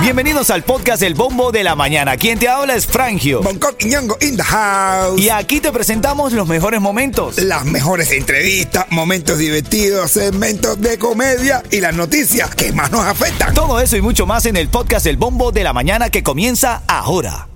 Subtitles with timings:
[0.00, 2.16] Bienvenidos al podcast El Bombo de la Mañana.
[2.16, 3.42] Quien te habla es Frangio.
[3.42, 5.20] Bangkok y Ñongo in the house.
[5.20, 7.38] Y aquí te presentamos los mejores momentos.
[7.38, 13.52] Las mejores entrevistas, momentos divertidos, segmentos de comedia y las noticias que más nos afectan.
[13.54, 16.82] Todo eso y mucho más en el podcast El Bombo de la Mañana que comienza
[16.86, 17.48] ahora.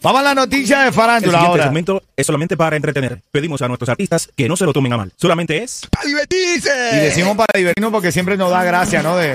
[0.00, 1.64] Vamos a la noticia de El farándula siguiente ahora.
[1.64, 3.20] segmento es solamente para entretener.
[3.30, 5.12] Pedimos a nuestros artistas que no se lo tomen a mal.
[5.16, 6.70] Solamente es ¡Para divertirse!
[6.92, 9.16] Y decimos para divertirnos porque siempre nos da gracia, ¿no?
[9.16, 9.34] De,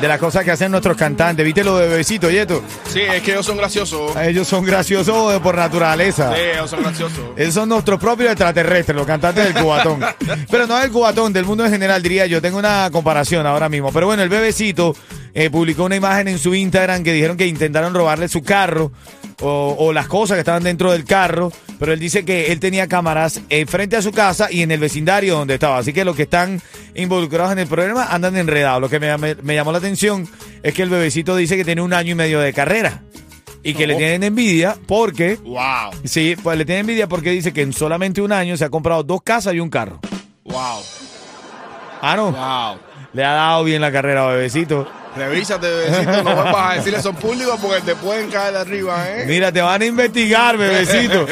[0.00, 1.44] de las cosas que hacen nuestros cantantes.
[1.44, 2.62] ¿Viste lo de Bebecito, Yeto?
[2.88, 4.14] Sí, es que ellos son graciosos.
[4.16, 6.34] Ellos son graciosos por naturaleza.
[6.34, 7.20] Sí, ellos son graciosos.
[7.36, 10.00] Esos son nuestros propios extraterrestres, los cantantes del cubatón.
[10.50, 12.42] Pero no del cubatón, del mundo en general, diría yo.
[12.42, 13.92] Tengo una comparación ahora mismo.
[13.92, 14.94] Pero bueno, el bebecito
[15.34, 18.92] eh, publicó una imagen en su Instagram que dijeron que intentaron robarle su carro
[19.40, 21.52] o, o las cosas que estaban dentro del carro.
[21.78, 24.80] Pero él dice que él tenía cámaras eh, frente a su casa y en el
[24.80, 25.78] vecindario donde estaba.
[25.78, 26.60] Así que los que están
[26.94, 28.80] involucrados en el problema andan enredados.
[28.80, 30.26] Lo que me, me- me llamó la atención
[30.62, 33.02] es que el bebecito dice que tiene un año y medio de carrera.
[33.62, 37.62] Y que le tienen envidia porque Wow, Sí, pues le tiene envidia porque dice que
[37.62, 39.98] en solamente un año se ha comprado dos casas y un carro.
[40.44, 40.80] wow,
[42.00, 42.30] Ah, no.
[42.32, 42.78] wow.
[43.12, 44.86] Le ha dado bien la carrera bebecito.
[45.16, 46.22] Revísate, bebecito.
[46.22, 49.24] No vuelvas a decirle eso en público porque te pueden caer de arriba, ¿eh?
[49.26, 51.26] Mira, te van a investigar, bebecito.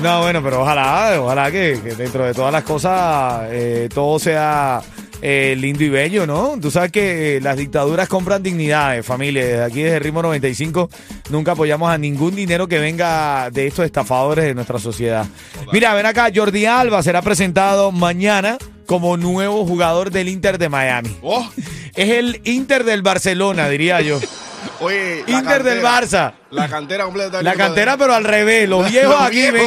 [0.00, 4.82] No, bueno, pero ojalá, ojalá que, que dentro de todas las cosas eh, todo sea
[5.24, 6.56] eh, lindo y bello, ¿no?
[6.60, 9.44] Tú sabes que eh, las dictaduras compran dignidades, familia.
[9.44, 10.90] Desde aquí, desde Ritmo 95,
[11.30, 15.24] nunca apoyamos a ningún dinero que venga de estos estafadores de nuestra sociedad.
[15.72, 21.16] Mira, ven acá, Jordi Alba será presentado mañana como nuevo jugador del Inter de Miami.
[21.22, 21.48] Oh,
[21.94, 24.18] Es el Inter del Barcelona, diría yo.
[24.80, 26.34] oye, Inter del Barça.
[26.50, 27.42] La cantera completa.
[27.42, 28.68] La cantera, pero al revés.
[28.68, 29.66] Los viejos Los aquí, ven.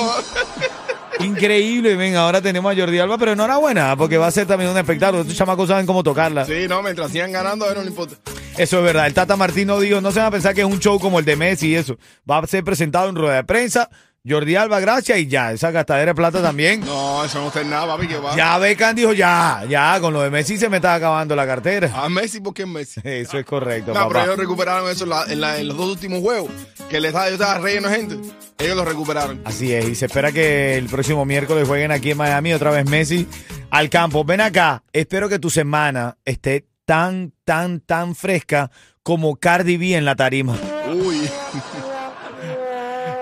[1.19, 2.15] Increíble, ven.
[2.15, 5.21] Ahora tenemos a Jordi Alba, pero enhorabuena, porque va a ser también un espectáculo.
[5.21, 6.45] Estos chamacos saben cómo tocarla.
[6.45, 8.15] Sí, no, mientras sigan ganando, a él no le importa.
[8.57, 9.07] Eso es verdad.
[9.07, 11.25] El Tata Martino dijo, no se van a pensar que es un show como el
[11.25, 11.97] de Messi y eso.
[12.29, 13.89] Va a ser presentado en rueda de prensa.
[14.27, 15.51] Jordi Alba, gracias, y ya.
[15.51, 16.79] Esa gastadera de plata también.
[16.81, 18.35] No, eso no está en nada, papi, que va.
[18.35, 21.91] Ya Beckham dijo, ya, ya, con lo de Messi se me está acabando la cartera.
[21.93, 23.01] A Messi, ¿por qué Messi?
[23.03, 24.23] Eso es correcto, No, pero papá.
[24.23, 26.49] ellos recuperaron eso en, la- en la- en los dos últimos juegos.
[26.89, 28.19] Que les estaba, yo estaba relleno de gente.
[28.57, 29.41] Ellos lo recuperaron.
[29.45, 32.89] Así es, y se espera que el próximo miércoles jueguen aquí en Miami otra vez
[32.89, 33.27] Messi
[33.69, 34.23] al campo.
[34.23, 38.71] Ven acá, espero que tu semana esté tan, tan, tan fresca
[39.03, 40.57] como Cardi B en la tarima.
[40.91, 41.29] Uy.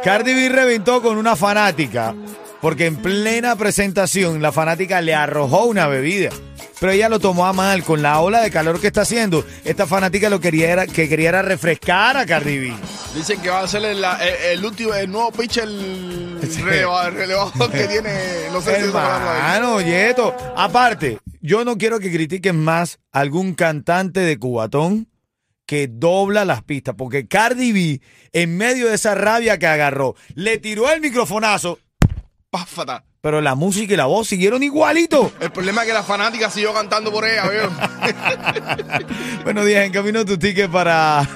[0.03, 2.13] Cardi B reventó con una fanática
[2.61, 6.29] porque en plena presentación la fanática le arrojó una bebida.
[6.79, 9.45] Pero ella lo tomó a mal con la ola de calor que está haciendo.
[9.63, 12.73] Esta fanática lo quería era, que quería era refrescar a Cardi B.
[13.15, 15.67] Dicen que va a ser el, el, el último, el nuevo pitcher
[16.65, 18.11] releva- relevador que tiene.
[18.51, 20.35] No sé si Hermano, Yeto.
[20.57, 25.07] Aparte, yo no quiero que critiquen más algún cantante de Cubatón
[25.73, 28.01] que dobla las pistas, porque Cardi B,
[28.31, 31.79] en medio de esa rabia que agarró, le tiró el microfonazo,
[32.51, 33.05] Páfata.
[33.21, 35.33] pero la música y la voz siguieron igualito.
[35.39, 37.45] El problema es que la fanática siguió cantando por ella.
[39.43, 41.27] Buenos días, en camino tu ticket para,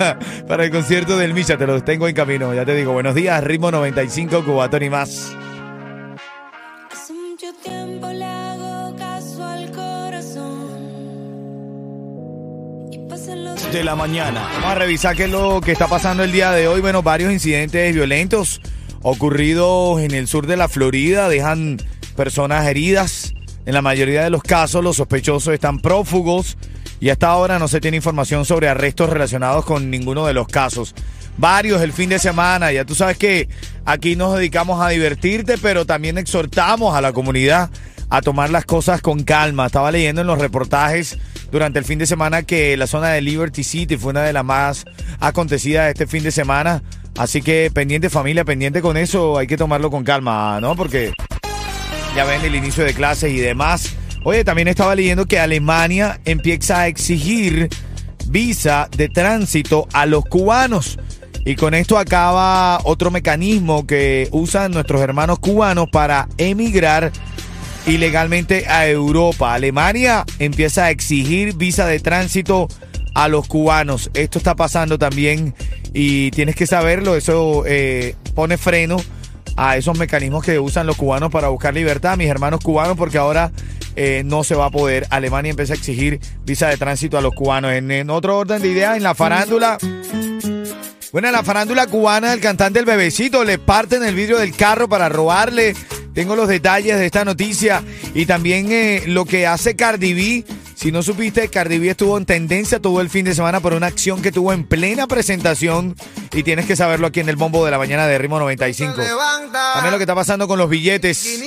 [0.48, 2.94] para el concierto del Misha, te lo tengo en camino, ya te digo.
[2.94, 5.36] Buenos días, ritmo 95, Cubatón y más.
[13.72, 14.48] de la mañana.
[14.54, 16.80] Vamos a revisar qué es lo que está pasando el día de hoy.
[16.80, 18.62] Bueno, varios incidentes violentos
[19.02, 21.78] ocurridos en el sur de la Florida dejan
[22.16, 23.34] personas heridas.
[23.66, 26.58] En la mayoría de los casos los sospechosos están prófugos
[27.02, 30.96] y hasta ahora no se tiene información sobre arrestos relacionados con ninguno de los casos.
[31.38, 33.50] Varios el fin de semana, ya tú sabes que
[33.86, 37.70] aquí nos dedicamos a divertirte, pero también exhortamos a la comunidad
[38.10, 39.66] a tomar las cosas con calma.
[39.66, 41.18] Estaba leyendo en los reportajes
[41.52, 44.46] durante el fin de semana que la zona de Liberty City fue una de las
[44.46, 44.86] más
[45.20, 46.82] acontecidas este fin de semana.
[47.18, 50.76] Así que pendiente familia, pendiente con eso, hay que tomarlo con calma, ¿no?
[50.76, 51.14] Porque
[52.16, 53.96] ya ven el inicio de clases y demás.
[54.24, 57.70] Oye, también estaba leyendo que Alemania empieza a exigir
[58.28, 61.00] visa de tránsito a los cubanos.
[61.46, 67.12] Y con esto acaba otro mecanismo que usan nuestros hermanos cubanos para emigrar
[67.88, 69.54] ilegalmente a Europa.
[69.54, 72.68] Alemania empieza a exigir visa de tránsito
[73.16, 74.12] a los cubanos.
[74.14, 75.56] Esto está pasando también
[75.94, 77.16] y tienes que saberlo.
[77.16, 78.98] Eso eh, pone freno
[79.56, 83.52] a esos mecanismos que usan los cubanos para buscar libertad, mis hermanos cubanos, porque ahora
[83.96, 85.08] eh, no se va a poder.
[85.10, 87.72] Alemania empieza a exigir visa de tránsito a los cubanos.
[87.72, 89.80] En, otro orden de ideas, en la farándula.
[91.12, 94.88] Bueno, en la farándula cubana, el cantante El Bebecito le parten el vidrio del carro
[94.88, 95.74] para robarle.
[96.18, 97.84] Tengo los detalles de esta noticia
[98.16, 102.26] y también eh, lo que hace Cardi B Si no supiste, Cardi B estuvo en
[102.26, 105.96] tendencia todo el fin de semana por una acción que tuvo en plena presentación
[106.34, 108.96] y tienes que saberlo aquí en el bombo de la mañana de Ritmo 95.
[108.96, 111.40] También lo que está pasando con los billetes,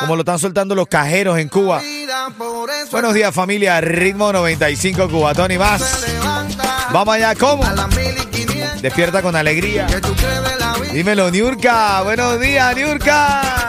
[0.00, 1.80] como lo están soltando los cajeros en Cuba.
[2.90, 5.80] Buenos días familia, Ritmo 95 Cubatón y más.
[6.92, 7.62] Vamos allá, ¿cómo?
[8.82, 9.86] Despierta con alegría.
[10.92, 12.02] Dímelo, Niurka.
[12.02, 13.67] Buenos días, Niurka.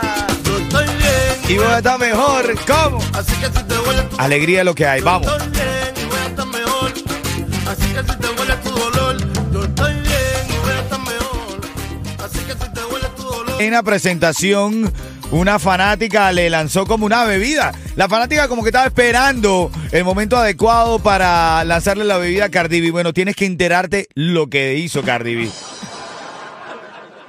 [1.50, 3.00] Y vos estás mejor, ¿cómo?
[3.12, 5.28] así que si te huele tu Alegría es lo que hay, vamos.
[5.28, 6.94] estoy bien y voy a estar mejor.
[7.68, 9.18] Así que si te huele tu dolor,
[9.52, 11.62] yo estoy bien y voy a estar mejor.
[12.24, 13.62] Así que si te huele tu dolor.
[13.64, 14.94] En la presentación,
[15.32, 17.72] una fanática le lanzó como una bebida.
[17.96, 22.80] La fanática como que estaba esperando el momento adecuado para lanzarle la bebida a Cardi
[22.80, 22.92] B.
[22.92, 25.50] Bueno, tienes que enterarte lo que hizo Cardi B.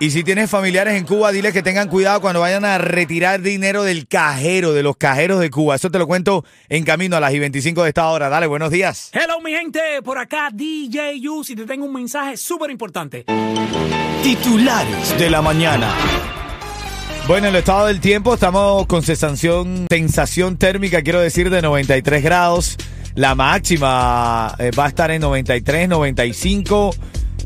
[0.03, 3.83] Y si tienes familiares en Cuba, diles que tengan cuidado cuando vayan a retirar dinero
[3.83, 5.77] del cajero, de los cajeros de Cuba.
[5.77, 8.31] Eso te lo cuento en camino a las y 25 de esta hora.
[8.31, 9.11] Dale, buenos días.
[9.13, 13.27] Hello, mi gente, por acá DJ Yus y te tengo un mensaje súper importante.
[14.23, 15.93] Titulares de la mañana.
[17.29, 22.23] Bueno, en el estado del tiempo estamos con sensación, sensación térmica, quiero decir, de 93
[22.23, 22.79] grados.
[23.17, 26.95] La máxima eh, va a estar en 93, 95.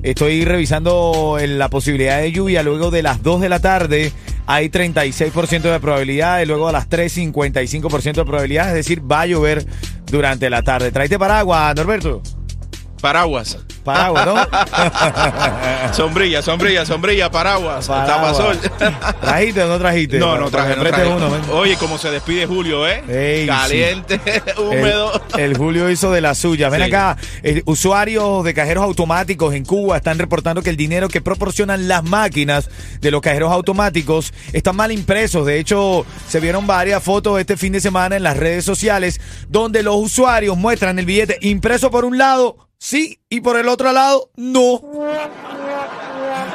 [0.05, 4.13] Estoy revisando en la posibilidad de lluvia luego de las 2 de la tarde.
[4.47, 8.69] Hay 36% de probabilidad y luego a las 3, 55% de probabilidad.
[8.69, 9.65] Es decir, va a llover
[10.05, 10.93] durante la tarde.
[10.93, 12.23] Tráete paraguas, Norberto.
[13.01, 13.57] Paraguas.
[13.85, 14.35] Paraguas, ¿no?
[15.95, 17.87] sombrilla, sombrilla, sombrilla, paraguas.
[17.87, 18.37] Paraguas.
[18.39, 18.59] Tapasol.
[19.21, 20.19] ¿Trajiste o no trajiste?
[20.19, 21.07] No, no traje, no traje.
[21.07, 21.31] uno.
[21.53, 23.03] Oye, cómo se despide Julio, ¿eh?
[23.09, 24.21] Ey, Caliente,
[24.59, 25.21] húmedo.
[25.35, 26.69] El, el Julio hizo de la suya.
[26.71, 26.87] Ven Sí.
[26.89, 31.87] acá, eh, usuarios de cajeros automáticos en Cuba están reportando que el dinero que proporcionan
[31.89, 32.69] las máquinas
[33.01, 35.47] de los cajeros automáticos están mal impresos.
[35.47, 39.83] De hecho, se vieron varias fotos este fin de semana en las redes sociales donde
[39.83, 44.31] los usuarios muestran el billete impreso por un lado, sí, y por el otro lado,
[44.37, 44.79] no.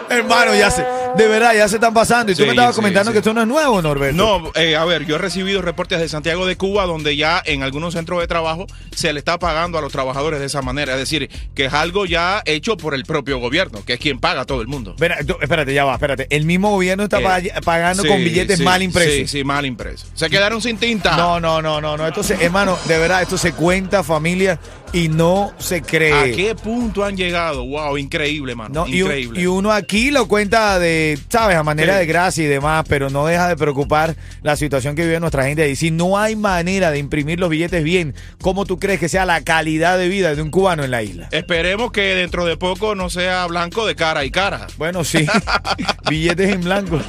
[0.10, 0.86] Hermano, ya se,
[1.18, 2.32] de verdad, ya se están pasando.
[2.32, 3.14] Y tú Sí, me estabas sí, comentando sí.
[3.14, 4.16] que esto no es nuevo, Norberto.
[4.16, 7.64] No, eh, a ver, yo he recibido reportes de Santiago de Cuba donde ya en
[7.64, 8.66] algunos centros de trabajo
[8.96, 10.94] se le está pagando a los trabajadores de esa manera.
[10.94, 14.42] Es decir, que es algo ya hecho por el propio gobierno, que es quien paga
[14.42, 14.96] a todo el mundo.
[15.00, 16.28] Ven, tú- espérate, ya va, espérate.
[16.30, 17.24] El mismo gobierno está Eh,
[17.54, 19.14] pa- pagando con billetes mal impresos.
[19.16, 20.10] Sí, sí, mal impresos.
[20.16, 21.16] Se quedaron sin tinta.
[21.18, 22.08] No, no, no, no, no.
[22.08, 24.60] Esto se, hermano, de verdad, esto se cuenta, familia,
[24.92, 26.14] y no se cree.
[26.14, 27.64] ¿A qué punto han llegado?
[27.66, 28.86] Wow, increíble, mano.
[28.86, 29.42] No, y, un- increíble.
[29.42, 30.99] y uno aquí lo cuenta de,
[31.30, 31.56] ¿sabes?
[31.58, 32.00] A manera Sí.
[32.00, 35.64] de gracia y demás, pero no deja de preocupar la situación que vive nuestra gente
[35.64, 35.76] ahí.
[35.76, 39.42] Si no hay manera de imprimir los billetes bien, ¿cómo tú crees que sea la
[39.42, 41.28] calidad de vida de un cubano en la isla?
[41.32, 44.68] Esperemos que dentro de poco no sea blanco de cara y cara.
[44.78, 45.26] Bueno, sí,
[46.10, 47.00] billetes en blanco.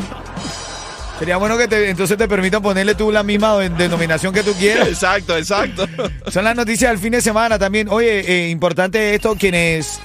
[1.19, 4.55] Sería bueno que te, entonces te permitan ponerle tú la misma de- denominación que tú
[4.55, 4.89] quieras.
[4.89, 5.87] Exacto, exacto.
[6.31, 7.89] Son las noticias del fin de semana también.
[7.91, 10.01] Oye, eh, importante esto, quienes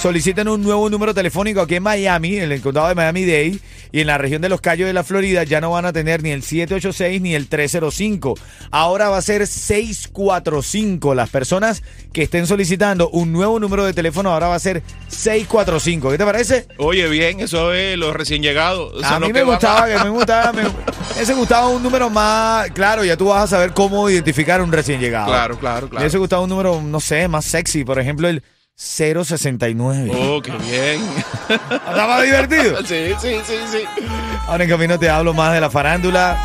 [0.00, 3.58] soliciten un nuevo número telefónico aquí en Miami, en el condado de Miami-Dade
[3.90, 6.22] y en la región de los Cayos de la Florida, ya no van a tener
[6.22, 8.34] ni el 786 ni el 305.
[8.70, 11.14] Ahora va a ser 645.
[11.14, 16.10] Las personas que estén solicitando un nuevo número de teléfono ahora va a ser 645.
[16.10, 16.68] ¿Qué te parece?
[16.78, 19.02] Oye, bien, eso es los recién llegados.
[19.02, 20.62] A mí me gustaba, que me gustaba, me,
[21.20, 25.00] ese gustaba un número más, claro, ya tú vas a saber cómo identificar un recién
[25.00, 25.26] llegado.
[25.26, 26.02] Claro, claro, Me claro.
[26.04, 28.42] hubiese gustado un número, no sé, más sexy, por ejemplo el
[28.78, 30.12] 069.
[30.14, 31.02] Oh, qué bien.
[31.48, 32.78] ¿Está más divertido?
[32.84, 33.84] Sí, sí, sí, sí.
[34.46, 36.38] Ahora en camino te hablo más de la farándula.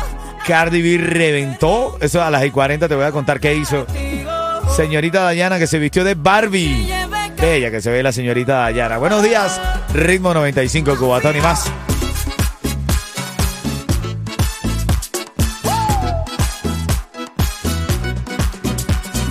[0.44, 3.86] Cardi B reventó, eso a las y 40 te voy a contar qué hizo.
[4.74, 6.88] Señorita Dayana que se vistió de Barbie.
[7.40, 8.98] Bella que se ve la señorita Dayana.
[8.98, 9.60] Buenos días,
[9.94, 11.70] ritmo 95, Cubatón y más.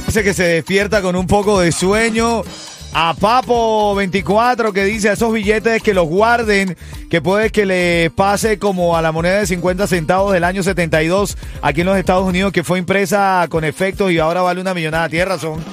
[0.07, 2.43] Dice que se despierta con un poco de sueño.
[2.95, 6.77] A Papo 24 que dice a esos billetes que los guarden,
[7.09, 11.35] que puede que le pase como a la moneda de 50 centavos del año 72
[11.63, 15.09] aquí en los Estados Unidos que fue impresa con efectos y ahora vale una millonada.
[15.09, 15.63] Tiene razón.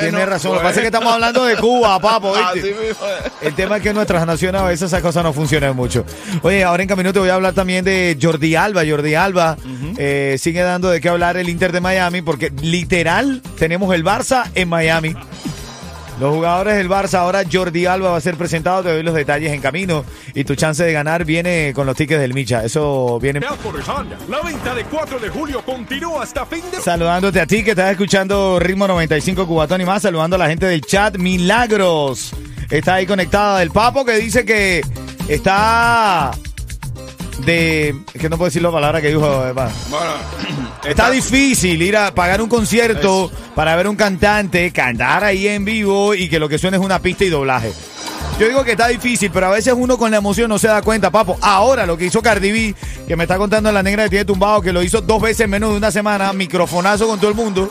[0.00, 0.52] Tiene razón.
[0.52, 2.32] Lo que pasa es que estamos hablando de Cuba, Papo.
[2.32, 2.60] ¿viste?
[2.60, 3.32] Así mismo es.
[3.40, 6.04] El tema es que en nuestras naciones a veces esas cosas no funcionan mucho.
[6.42, 8.82] Oye, ahora en camino te voy a hablar también de Jordi Alba.
[8.88, 9.56] Jordi Alba
[9.96, 14.50] eh, sigue dando de qué hablar el Inter de Miami porque literal tenemos el Barça
[14.56, 15.14] en Miami.
[16.20, 19.52] Los jugadores del Barça, ahora Jordi Alba va a ser presentado, te doy los detalles
[19.52, 22.64] en camino y tu chance de ganar viene con los tickets del Micha.
[22.64, 23.38] Eso viene
[24.28, 27.92] La venta de 4 de julio continúa hasta fin de saludándote a ti que estás
[27.92, 32.32] escuchando Ritmo 95 Cubatón y más, saludando a la gente del chat Milagros.
[32.68, 34.82] Está ahí conectada del Papo que dice que
[35.28, 36.32] está
[37.38, 37.94] de...
[38.12, 39.46] Es que no puedo decir la palabra que dijo...
[39.46, 39.52] eh.
[39.52, 39.70] Bueno,
[40.88, 46.14] Está difícil ir a pagar un concierto para ver un cantante cantar ahí en vivo
[46.14, 47.72] y que lo que suene es una pista y doblaje.
[48.38, 50.80] Yo digo que está difícil, pero a veces uno con la emoción no se da
[50.80, 51.36] cuenta, papo.
[51.42, 52.74] Ahora lo que hizo Cardi B,
[53.06, 55.50] que me está contando la negra que tiene tumbado, que lo hizo dos veces en
[55.50, 57.68] menos de una semana, microfonazo con todo el mundo.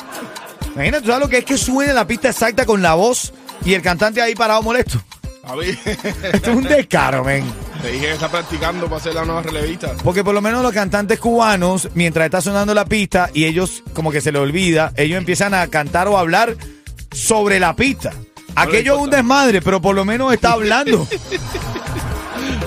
[0.75, 3.33] Imagínate, ¿tú sabes lo que es que suene la pista exacta con la voz
[3.63, 5.01] y el cantante ahí parado molesto?
[6.33, 7.45] Esto es un descaro, men.
[7.81, 9.93] Te dije que está practicando para ser la nueva relevista.
[10.03, 14.11] Porque por lo menos los cantantes cubanos, mientras está sonando la pista y ellos como
[14.11, 16.55] que se le olvida, ellos empiezan a cantar o hablar
[17.11, 18.11] sobre la pista.
[18.55, 21.07] Aquello es un desmadre, pero por lo menos está hablando.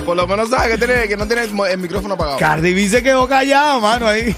[0.05, 2.39] Por lo menos sabes que, tiene, que no tiene el micrófono apagado.
[2.39, 4.35] Cardi B se quedó callado, mano, ahí.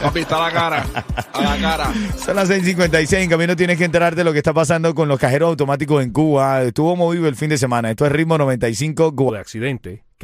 [0.00, 0.86] Papi, está a la cara.
[1.32, 1.92] A la cara.
[2.24, 5.18] Son las 6.56, en camino tienes que enterarte de lo que está pasando con los
[5.18, 6.62] cajeros automáticos en Cuba.
[6.62, 7.90] Estuvo movido el fin de semana.
[7.90, 9.40] Esto es Ritmo 95 de Cuba.
[9.40, 10.09] accidente